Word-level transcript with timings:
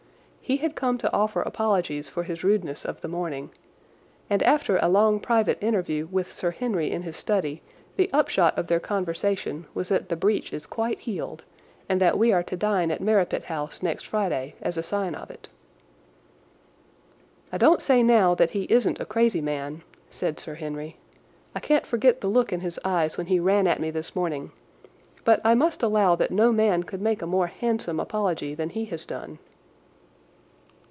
He 0.43 0.57
had 0.57 0.75
come 0.75 0.97
to 0.97 1.13
offer 1.13 1.41
apologies 1.43 2.09
for 2.09 2.23
his 2.23 2.43
rudeness 2.43 2.83
of 2.83 2.99
the 2.99 3.07
morning, 3.07 3.51
and 4.29 4.43
after 4.43 4.75
a 4.75 4.89
long 4.89 5.21
private 5.21 5.57
interview 5.63 6.07
with 6.11 6.33
Sir 6.33 6.51
Henry 6.51 6.91
in 6.91 7.03
his 7.03 7.15
study 7.15 7.61
the 7.95 8.11
upshot 8.11 8.57
of 8.57 8.67
their 8.67 8.81
conversation 8.81 9.65
was 9.73 9.87
that 9.87 10.09
the 10.09 10.17
breach 10.17 10.51
is 10.51 10.65
quite 10.65 10.99
healed, 10.99 11.45
and 11.87 12.01
that 12.01 12.17
we 12.17 12.33
are 12.33 12.43
to 12.43 12.57
dine 12.57 12.91
at 12.91 12.99
Merripit 12.99 13.43
House 13.43 13.81
next 13.81 14.03
Friday 14.05 14.55
as 14.61 14.75
a 14.75 14.83
sign 14.83 15.15
of 15.15 15.31
it. 15.31 15.47
"I 17.53 17.57
don't 17.57 17.81
say 17.81 18.03
now 18.03 18.35
that 18.35 18.49
he 18.49 18.63
isn't 18.63 18.99
a 18.99 19.05
crazy 19.05 19.39
man," 19.41 19.83
said 20.09 20.37
Sir 20.37 20.55
Henry; 20.55 20.97
"I 21.55 21.61
can't 21.61 21.85
forget 21.87 22.19
the 22.19 22.27
look 22.27 22.51
in 22.51 22.59
his 22.59 22.77
eyes 22.83 23.17
when 23.17 23.27
he 23.27 23.39
ran 23.39 23.67
at 23.67 23.79
me 23.79 23.89
this 23.89 24.17
morning, 24.17 24.51
but 25.23 25.39
I 25.45 25.55
must 25.55 25.81
allow 25.81 26.17
that 26.17 26.29
no 26.29 26.51
man 26.51 26.83
could 26.83 27.01
make 27.01 27.21
a 27.21 27.25
more 27.27 27.47
handsome 27.47 28.01
apology 28.01 28.53
than 28.53 28.71
he 28.71 28.83
has 28.85 29.05
done." 29.05 29.39